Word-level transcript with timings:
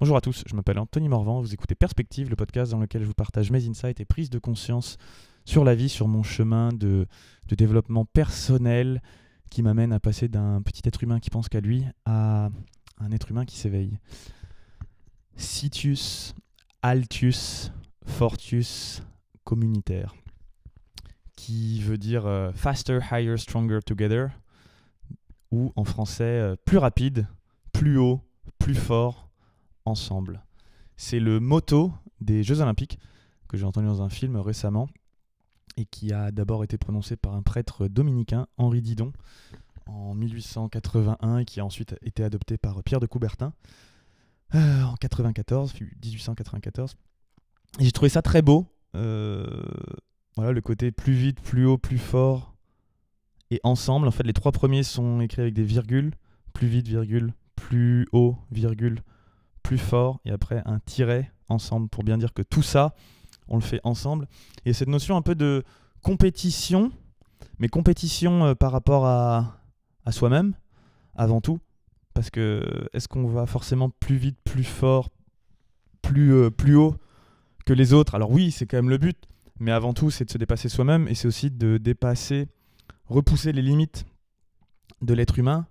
Bonjour 0.00 0.16
à 0.16 0.22
tous, 0.22 0.44
je 0.46 0.56
m'appelle 0.56 0.78
Anthony 0.78 1.10
Morvan, 1.10 1.42
vous 1.42 1.52
écoutez 1.52 1.74
Perspective, 1.74 2.30
le 2.30 2.36
podcast 2.36 2.72
dans 2.72 2.80
lequel 2.80 3.02
je 3.02 3.06
vous 3.06 3.12
partage 3.12 3.50
mes 3.50 3.68
insights 3.68 4.00
et 4.00 4.06
prises 4.06 4.30
de 4.30 4.38
conscience 4.38 4.96
sur 5.44 5.62
la 5.62 5.74
vie, 5.74 5.90
sur 5.90 6.08
mon 6.08 6.22
chemin 6.22 6.72
de, 6.72 7.06
développement 7.50 8.06
personnel 8.06 9.02
qui 9.50 9.62
m'amène 9.62 9.92
à 9.92 10.00
passer 10.00 10.28
d'un 10.28 10.62
petit 10.62 10.80
être 10.86 11.02
humain 11.04 11.20
qui 11.20 11.28
pense 11.28 11.50
qu'à 11.50 11.60
lui 11.60 11.84
à 12.06 12.48
un 12.98 13.12
être 13.12 13.30
humain 13.30 13.44
qui 13.44 13.58
s'éveille. 13.58 13.98
Situs, 15.36 16.34
Altus, 16.80 17.70
Fortus, 18.06 19.02
communitaire, 19.44 20.14
qui 21.36 21.82
veut 21.82 21.98
dire 21.98 22.24
euh, 22.24 22.52
Faster, 22.54 23.00
Higher, 23.12 23.36
Stronger 23.36 23.80
Together, 23.84 24.30
ou 25.50 25.74
en 25.76 25.84
français 25.84 26.24
euh, 26.24 26.56
plus 26.64 26.78
rapide, 26.78 27.26
plus 27.74 27.98
haut, 27.98 28.22
plus 28.58 28.74
fort, 28.74 29.29
ensemble. 29.84 30.42
C'est 30.96 31.20
le 31.20 31.40
motto 31.40 31.92
des 32.20 32.42
Jeux 32.42 32.60
Olympiques 32.60 32.98
que 33.48 33.56
j'ai 33.56 33.64
entendu 33.64 33.86
dans 33.86 34.02
un 34.02 34.08
film 34.08 34.36
récemment 34.36 34.88
et 35.76 35.84
qui 35.86 36.12
a 36.12 36.30
d'abord 36.30 36.62
été 36.64 36.78
prononcé 36.78 37.16
par 37.16 37.34
un 37.34 37.42
prêtre 37.42 37.88
dominicain, 37.88 38.46
Henri 38.58 38.82
Didon, 38.82 39.12
en 39.86 40.14
1881 40.14 41.38
et 41.38 41.44
qui 41.44 41.60
a 41.60 41.64
ensuite 41.64 41.96
été 42.02 42.22
adopté 42.22 42.58
par 42.58 42.82
Pierre 42.82 43.00
de 43.00 43.06
Coubertin 43.06 43.52
euh, 44.54 44.82
en 44.82 44.94
94, 44.96 45.74
1894. 46.02 46.96
Et 47.78 47.84
j'ai 47.84 47.92
trouvé 47.92 48.08
ça 48.08 48.22
très 48.22 48.42
beau. 48.42 48.66
Euh, 48.94 49.62
voilà, 50.36 50.52
le 50.52 50.60
côté 50.60 50.90
plus 50.90 51.12
vite, 51.12 51.40
plus 51.40 51.66
haut, 51.66 51.78
plus 51.78 51.98
fort 51.98 52.54
et 53.50 53.60
ensemble. 53.64 54.08
En 54.08 54.10
fait, 54.10 54.24
les 54.24 54.32
trois 54.32 54.52
premiers 54.52 54.82
sont 54.82 55.20
écrits 55.20 55.42
avec 55.42 55.54
des 55.54 55.64
virgules. 55.64 56.12
Plus 56.52 56.66
vite, 56.66 56.88
virgule, 56.88 57.32
plus 57.54 58.08
haut, 58.12 58.36
virgule, 58.50 59.02
plus 59.70 59.78
fort, 59.78 60.18
et 60.24 60.32
après 60.32 60.64
un 60.66 60.80
tiret 60.80 61.30
ensemble 61.48 61.88
pour 61.88 62.02
bien 62.02 62.18
dire 62.18 62.34
que 62.34 62.42
tout 62.42 62.60
ça, 62.60 62.92
on 63.46 63.54
le 63.54 63.62
fait 63.62 63.78
ensemble. 63.84 64.26
Et 64.64 64.72
cette 64.72 64.88
notion 64.88 65.16
un 65.16 65.22
peu 65.22 65.36
de 65.36 65.62
compétition, 66.02 66.90
mais 67.60 67.68
compétition 67.68 68.46
euh, 68.46 68.54
par 68.56 68.72
rapport 68.72 69.06
à, 69.06 69.62
soi-même, 70.10 70.54
avant 71.14 71.40
tout. 71.40 71.60
Parce 72.14 72.30
que 72.30 72.88
est-ce 72.92 73.06
qu'on 73.06 73.28
va 73.28 73.46
forcément 73.46 73.90
plus 73.90 74.16
vite, 74.16 74.38
plus 74.42 74.64
fort, 74.64 75.08
plus, 76.02 76.34
euh, 76.34 76.50
plus 76.50 76.74
haut 76.74 76.96
que 77.64 77.72
les 77.72 77.92
autres? 77.92 78.16
Alors 78.16 78.32
oui, 78.32 78.50
c'est 78.50 78.66
quand 78.66 78.78
même 78.78 78.90
le 78.90 78.98
but, 78.98 79.28
mais 79.60 79.70
avant 79.70 79.94
tout, 79.94 80.10
c'est 80.10 80.24
de 80.24 80.30
se 80.32 80.38
dépasser 80.38 80.68
soi-même 80.68 81.06
et 81.06 81.14
c'est 81.14 81.28
aussi 81.28 81.48
de 81.48 81.78
dépasser, 81.78 82.48
repousser 83.06 83.52
les 83.52 83.62
limites 83.62 84.04
de 85.00 85.14
l'être 85.14 85.38
humain 85.38 85.68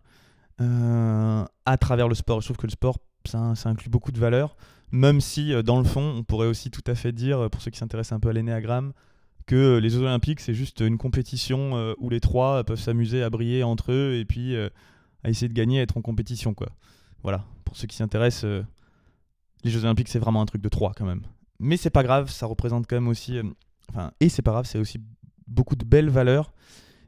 euh, 0.61 1.43
à 1.65 1.77
travers 1.77 2.07
le 2.07 2.15
sport. 2.15 2.39
Je 2.39 2.47
trouve 2.47 2.55
que 2.55 2.67
le 2.67 2.71
sport 2.71 2.97
ça, 3.25 3.53
inclut 3.65 3.89
beaucoup 3.89 4.11
de 4.11 4.19
valeurs, 4.19 4.55
même 4.91 5.21
si 5.21 5.53
euh, 5.53 5.61
dans 5.61 5.77
le 5.77 5.83
fond, 5.83 6.01
on 6.17 6.23
pourrait 6.23 6.47
aussi 6.47 6.71
tout 6.71 6.83
à 6.87 6.95
fait 6.95 7.11
dire, 7.11 7.39
euh, 7.39 7.49
pour 7.49 7.61
ceux 7.61 7.71
qui 7.71 7.77
s'intéressent 7.77 8.17
un 8.17 8.19
peu 8.19 8.29
à 8.29 8.33
l'énéagramme, 8.33 8.93
que 9.45 9.55
euh, 9.55 9.79
les 9.79 9.89
Jeux 9.89 10.01
Olympiques, 10.01 10.39
c'est 10.39 10.53
juste 10.53 10.81
une 10.81 10.97
compétition 10.97 11.95
où 11.99 12.09
les 12.09 12.19
trois 12.19 12.63
peuvent 12.63 12.79
s'amuser 12.79 13.23
à 13.23 13.29
briller 13.29 13.63
entre 13.63 13.91
eux 13.91 14.15
et 14.15 14.25
puis 14.25 14.55
à 14.57 15.29
essayer 15.29 15.49
de 15.49 15.53
gagner, 15.53 15.79
à 15.79 15.83
être 15.83 15.97
en 15.97 16.01
compétition. 16.01 16.53
Quoi. 16.53 16.69
Voilà, 17.23 17.45
pour 17.65 17.75
ceux 17.75 17.87
qui 17.87 17.95
s'intéressent, 17.95 18.63
les 19.63 19.71
Jeux 19.71 19.83
Olympiques, 19.83 20.07
c'est 20.07 20.19
vraiment 20.19 20.41
un 20.41 20.45
truc 20.45 20.61
de 20.61 20.69
trois 20.69 20.93
quand 20.95 21.05
même. 21.05 21.23
Mais 21.59 21.77
c'est 21.77 21.89
pas 21.89 22.03
grave, 22.03 22.29
ça 22.29 22.45
représente 22.45 22.87
quand 22.87 22.95
même 22.95 23.07
aussi. 23.07 23.39
enfin, 23.89 24.11
et 24.19 24.29
c'est 24.29 24.41
pas 24.41 24.51
grave, 24.51 24.65
c'est 24.65 24.79
aussi 24.79 24.99
beaucoup 25.47 25.75
de 25.75 25.83
belles 25.83 26.09
valeurs. 26.09 26.53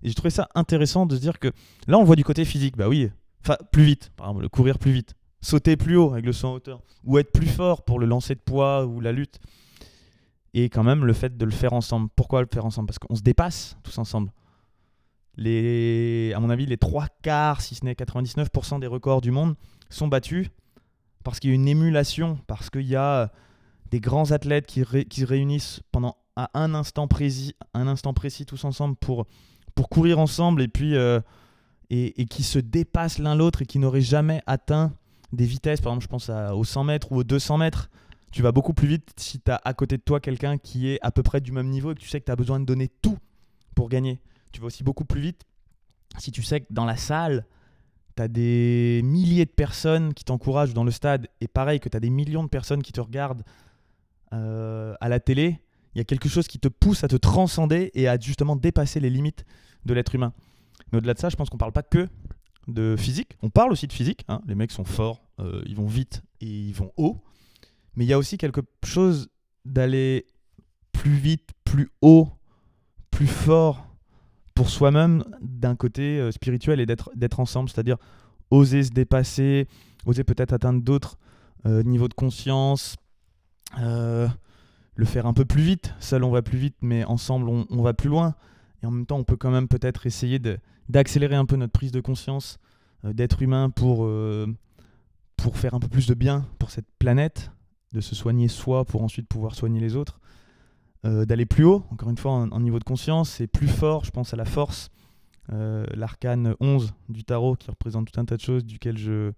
Et 0.03 0.09
j'ai 0.09 0.15
trouvé 0.15 0.31
ça 0.31 0.49
intéressant 0.55 1.05
de 1.05 1.15
se 1.15 1.21
dire 1.21 1.37
que 1.39 1.51
là, 1.87 1.99
on 1.99 2.03
voit 2.03 2.15
du 2.15 2.23
côté 2.23 2.43
physique, 2.43 2.75
bah 2.75 2.89
oui, 2.89 3.11
enfin, 3.43 3.55
plus 3.71 3.83
vite, 3.83 4.11
par 4.17 4.27
exemple, 4.27 4.41
le 4.41 4.49
courir 4.49 4.79
plus 4.79 4.91
vite 4.91 5.15
sauter 5.41 5.77
plus 5.77 5.97
haut 5.97 6.11
avec 6.11 6.25
le 6.25 6.33
saut 6.33 6.47
en 6.47 6.53
hauteur, 6.53 6.81
ou 7.03 7.17
être 7.17 7.31
plus 7.31 7.47
fort 7.47 7.83
pour 7.83 7.99
le 7.99 8.05
lancer 8.05 8.35
de 8.35 8.39
poids 8.39 8.85
ou 8.85 8.99
la 8.99 9.11
lutte. 9.11 9.39
Et 10.53 10.69
quand 10.69 10.83
même 10.83 11.05
le 11.05 11.13
fait 11.13 11.37
de 11.37 11.45
le 11.45 11.51
faire 11.51 11.73
ensemble. 11.73 12.09
Pourquoi 12.15 12.41
le 12.41 12.47
faire 12.51 12.65
ensemble? 12.65 12.87
Parce 12.87 12.99
qu'on 12.99 13.15
se 13.15 13.21
dépasse 13.21 13.77
tous 13.83 13.97
ensemble. 13.97 14.31
Les, 15.37 16.33
à 16.35 16.39
mon 16.41 16.49
avis, 16.49 16.65
les 16.65 16.77
trois 16.77 17.07
quarts, 17.21 17.61
si 17.61 17.75
ce 17.75 17.85
n'est 17.85 17.93
99% 17.93 18.79
des 18.79 18.87
records 18.87 19.21
du 19.21 19.31
monde 19.31 19.55
sont 19.89 20.09
battus 20.09 20.49
parce 21.23 21.39
qu'il 21.39 21.51
y 21.51 21.53
a 21.53 21.55
une 21.55 21.67
émulation, 21.67 22.37
parce 22.47 22.69
qu'il 22.69 22.87
y 22.87 22.95
a 22.95 23.31
des 23.91 23.99
grands 23.99 24.31
athlètes 24.31 24.65
qui, 24.65 24.83
qui 25.09 25.21
se 25.21 25.25
réunissent 25.25 25.81
pendant 25.91 26.17
à 26.35 26.49
un 26.53 26.73
instant 26.73 27.07
précis, 27.07 27.55
un 27.73 27.87
instant 27.87 28.13
précis 28.13 28.45
tous 28.45 28.63
ensemble 28.63 28.95
pour, 28.95 29.27
pour 29.75 29.89
courir 29.89 30.19
ensemble 30.19 30.61
et 30.61 30.67
puis 30.67 30.95
euh, 30.95 31.19
et, 31.89 32.21
et, 32.21 32.25
qui 32.25 32.43
se 32.43 32.57
dépassent 32.57 33.19
l'un 33.19 33.35
l'autre 33.35 33.61
et 33.61 33.65
qui 33.65 33.79
n'auraient 33.79 34.01
jamais 34.01 34.41
atteint 34.47 34.93
des 35.33 35.45
vitesses, 35.45 35.81
par 35.81 35.93
exemple, 35.93 36.03
je 36.03 36.09
pense 36.09 36.29
aux 36.29 36.63
100 36.63 36.83
mètres 36.83 37.11
ou 37.11 37.17
aux 37.17 37.23
200 37.23 37.57
mètres, 37.57 37.89
tu 38.31 38.41
vas 38.41 38.51
beaucoup 38.51 38.73
plus 38.73 38.87
vite 38.87 39.11
si 39.17 39.39
tu 39.39 39.51
as 39.51 39.61
à 39.63 39.73
côté 39.73 39.97
de 39.97 40.01
toi 40.01 40.19
quelqu'un 40.19 40.57
qui 40.57 40.89
est 40.89 40.99
à 41.01 41.11
peu 41.11 41.23
près 41.23 41.41
du 41.41 41.51
même 41.51 41.67
niveau 41.67 41.91
et 41.91 41.95
que 41.95 41.99
tu 41.99 42.07
sais 42.07 42.19
que 42.19 42.25
tu 42.25 42.31
as 42.31 42.35
besoin 42.35 42.59
de 42.59 42.65
donner 42.65 42.87
tout 42.87 43.17
pour 43.75 43.89
gagner. 43.89 44.19
Tu 44.51 44.61
vas 44.61 44.67
aussi 44.67 44.83
beaucoup 44.83 45.05
plus 45.05 45.21
vite 45.21 45.45
si 46.17 46.31
tu 46.31 46.43
sais 46.43 46.61
que 46.61 46.67
dans 46.69 46.85
la 46.85 46.97
salle, 46.97 47.45
tu 48.15 48.21
as 48.21 48.27
des 48.27 49.01
milliers 49.03 49.45
de 49.45 49.51
personnes 49.51 50.13
qui 50.13 50.23
t'encouragent 50.23 50.73
dans 50.73 50.83
le 50.83 50.91
stade 50.91 51.27
et 51.39 51.47
pareil 51.47 51.79
que 51.79 51.89
tu 51.89 51.97
as 51.97 51.99
des 51.99 52.09
millions 52.09 52.43
de 52.43 52.49
personnes 52.49 52.83
qui 52.83 52.91
te 52.91 53.01
regardent 53.01 53.43
euh, 54.33 54.93
à 55.01 55.09
la 55.09 55.19
télé, 55.19 55.59
il 55.93 55.97
y 55.97 56.01
a 56.01 56.03
quelque 56.03 56.29
chose 56.29 56.47
qui 56.47 56.59
te 56.59 56.67
pousse 56.67 57.03
à 57.03 57.07
te 57.07 57.15
transcender 57.15 57.91
et 57.93 58.07
à 58.07 58.17
justement 58.19 58.55
dépasser 58.55 58.99
les 58.99 59.09
limites 59.09 59.45
de 59.85 59.93
l'être 59.93 60.15
humain. 60.15 60.33
Mais 60.91 60.97
au-delà 60.97 61.13
de 61.13 61.19
ça, 61.19 61.29
je 61.29 61.35
pense 61.35 61.49
qu'on 61.49 61.57
ne 61.57 61.59
parle 61.59 61.73
pas 61.73 61.83
que 61.83 62.07
de 62.67 62.95
physique. 62.97 63.37
On 63.41 63.49
parle 63.49 63.71
aussi 63.71 63.87
de 63.87 63.93
physique. 63.93 64.25
Hein. 64.27 64.41
Les 64.47 64.55
mecs 64.55 64.71
sont 64.71 64.85
forts, 64.85 65.21
euh, 65.39 65.61
ils 65.65 65.75
vont 65.75 65.87
vite 65.87 66.21
et 66.39 66.47
ils 66.47 66.73
vont 66.73 66.91
haut. 66.97 67.21
Mais 67.95 68.05
il 68.05 68.07
y 68.07 68.13
a 68.13 68.17
aussi 68.17 68.37
quelque 68.37 68.61
chose 68.83 69.29
d'aller 69.65 70.25
plus 70.91 71.15
vite, 71.15 71.49
plus 71.63 71.89
haut, 72.01 72.29
plus 73.09 73.27
fort 73.27 73.87
pour 74.53 74.69
soi-même 74.69 75.23
d'un 75.41 75.75
côté 75.75 76.19
euh, 76.19 76.31
spirituel 76.31 76.79
et 76.79 76.85
d'être 76.85 77.39
ensemble. 77.39 77.69
C'est-à-dire 77.69 77.97
oser 78.49 78.83
se 78.83 78.91
dépasser, 78.91 79.67
oser 80.05 80.23
peut-être 80.23 80.53
atteindre 80.53 80.81
d'autres 80.81 81.17
euh, 81.65 81.83
niveaux 81.83 82.07
de 82.07 82.13
conscience. 82.13 82.95
le 83.77 85.05
faire 85.05 85.25
un 85.25 85.33
peu 85.33 85.45
plus 85.45 85.63
vite. 85.63 85.93
Seul 85.99 86.23
on 86.23 86.31
va 86.31 86.41
plus 86.41 86.57
vite, 86.57 86.75
mais 86.81 87.03
ensemble 87.05 87.49
on, 87.49 87.65
on 87.69 87.81
va 87.81 87.93
plus 87.93 88.09
loin. 88.09 88.35
Et 88.83 88.85
en 88.85 88.91
même 88.91 89.05
temps, 89.05 89.17
on 89.17 89.23
peut 89.23 89.37
quand 89.37 89.51
même 89.51 89.67
peut-être 89.67 90.05
essayer 90.05 90.39
d'accélérer 90.89 91.35
un 91.35 91.45
peu 91.45 91.55
notre 91.55 91.73
prise 91.73 91.91
de 91.91 92.01
conscience 92.01 92.59
euh, 93.05 93.13
d'être 93.13 93.41
humain 93.41 93.69
pour, 93.69 94.05
euh, 94.05 94.47
pour 95.37 95.57
faire 95.57 95.73
un 95.73 95.79
peu 95.79 95.87
plus 95.87 96.07
de 96.07 96.13
bien 96.13 96.45
pour 96.59 96.71
cette 96.71 96.87
planète, 96.99 97.51
de 97.93 98.01
se 98.01 98.15
soigner 98.15 98.47
soi 98.47 98.85
pour 98.85 99.03
ensuite 99.03 99.27
pouvoir 99.27 99.55
soigner 99.55 99.79
les 99.79 99.95
autres, 99.95 100.19
euh, 101.05 101.25
d'aller 101.25 101.45
plus 101.45 101.63
haut, 101.63 101.83
encore 101.91 102.09
une 102.09 102.17
fois, 102.17 102.31
en, 102.31 102.59
niveau 102.59 102.79
de 102.79 102.83
conscience, 102.83 103.41
et 103.41 103.47
plus 103.47 103.67
fort, 103.67 104.05
je 104.05 104.11
pense 104.11 104.33
à 104.33 104.37
la 104.37 104.45
force, 104.45 104.89
l'arcane 105.93 106.55
11 106.61 106.93
du 107.09 107.25
tarot 107.25 107.57
qui 107.57 107.69
représente 107.69 108.09
tout 108.09 108.17
un 108.17 108.23
tas 108.23 108.37
de 108.37 108.41
choses 108.41 108.63
duquel 108.63 108.97
je, 108.97 109.33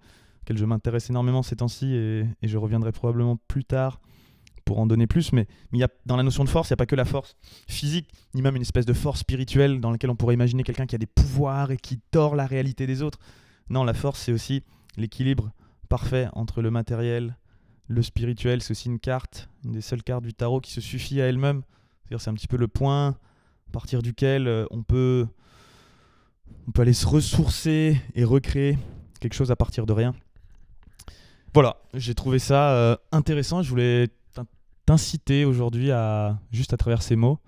m'intéresse 0.64 1.10
énormément 1.10 1.42
ces 1.42 1.56
temps-ci 1.56 1.96
et, 1.96 2.28
je 2.44 2.58
reviendrai 2.60 2.92
probablement 2.92 3.40
plus 3.48 3.66
tard 3.66 4.00
pour 4.66 4.80
en 4.80 4.86
donner 4.86 5.08
plus, 5.08 5.34
mais, 5.34 5.48
mais 5.72 5.80
y 5.80 5.84
a, 5.84 5.90
dans 6.06 6.16
la 6.16 6.24
notion 6.24 6.44
de 6.44 6.50
force, 6.50 6.70
il 6.70 6.74
n'y 6.74 6.76
a 6.76 6.78
pas 6.78 6.86
que 6.86 6.96
la 6.96 7.06
force 7.06 7.36
physique, 7.68 8.10
ni 8.34 8.42
même 8.42 8.56
une 8.56 8.62
espèce 8.62 8.86
de 8.86 8.94
force 8.94 9.20
spirituelle 9.20 9.80
dans 9.80 9.92
laquelle 9.92 10.10
on 10.10 10.16
pourrait 10.16 10.34
imaginer 10.34 10.64
quelqu'un 10.64 10.86
qui 10.86 10.96
a 10.96 10.98
des 10.98 11.06
pouvoirs 11.06 11.72
et 11.72 11.78
qui 11.78 12.00
tord 12.12 12.36
la 12.36 12.46
réalité 12.46 12.88
des 12.88 13.02
autres. 13.02 13.20
Non, 13.70 13.84
la 13.84 13.94
force, 13.94 14.22
c'est 14.22 14.32
aussi 14.32 14.64
l'équilibre 14.98 15.52
parfait 15.90 16.28
entre 16.34 16.62
le 16.62 16.72
matériel, 16.72 17.38
le 17.88 18.02
spirituel. 18.02 18.62
C'est 18.62 18.72
aussi 18.72 18.90
une 18.90 19.00
carte, 19.00 19.50
une 19.64 19.74
des 19.74 19.82
seules 19.82 20.04
cartes 20.04 20.24
du 20.24 20.34
tarot 20.34 20.62
qui 20.62 20.72
se 20.72 20.82
suffit 20.82 21.22
à 21.22 21.26
elle-même. 21.26 21.64
C'est-à-dire 22.04 22.22
c'est 22.22 22.30
un 22.30 22.34
petit 22.34 22.48
peu 22.48 22.58
le 22.58 22.68
point 22.68 23.10
à 23.10 23.72
partir 23.72 24.02
duquel 24.02 24.48
euh, 24.48 24.66
on 24.72 24.84
peut, 24.84 25.28
on 26.68 26.72
peut 26.72 26.82
aller 26.82 26.94
se 26.94 27.08
ressourcer 27.08 28.02
et 28.16 28.24
recréer 28.24 28.78
quelque 29.20 29.34
chose 29.34 29.52
à 29.52 29.56
partir 29.56 29.86
de 29.86 29.94
rien. 29.94 30.14
Voilà, 31.54 31.78
j'ai 31.94 32.16
trouvé 32.16 32.40
ça 32.40 32.72
euh, 32.72 32.98
intéressant. 33.12 33.62
Je 33.62 33.70
voulais 33.70 34.10
t'inciter 34.86 35.46
aujourd'hui 35.46 35.92
à, 35.92 36.40
juste 36.52 36.74
à 36.74 36.78
travers 36.78 37.02
ces 37.02 37.16
mots, 37.16 37.40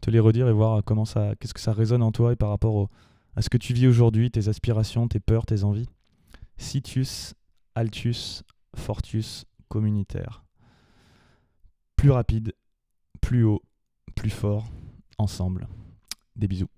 te 0.00 0.10
les 0.10 0.20
redire 0.20 0.48
et 0.48 0.52
voir 0.52 0.82
comment 0.84 1.04
ça, 1.04 1.34
qu'est-ce 1.38 1.54
que 1.54 1.60
ça 1.60 1.72
résonne 1.72 2.02
en 2.02 2.12
toi 2.12 2.32
et 2.32 2.36
par 2.36 2.50
rapport 2.50 2.88
à 3.36 3.42
ce 3.42 3.48
que 3.48 3.58
tu 3.58 3.72
vis 3.72 3.86
aujourd'hui, 3.86 4.30
tes 4.30 4.48
aspirations, 4.48 5.08
tes 5.08 5.20
peurs, 5.20 5.46
tes 5.46 5.64
envies. 5.64 5.88
Situs, 6.56 7.34
altus, 7.74 8.42
fortus, 8.74 9.44
communitaire. 9.68 10.44
Plus 11.96 12.10
rapide, 12.10 12.54
plus 13.20 13.44
haut, 13.44 13.62
plus 14.14 14.30
fort, 14.30 14.66
ensemble. 15.18 15.68
Des 16.36 16.48
bisous. 16.48 16.70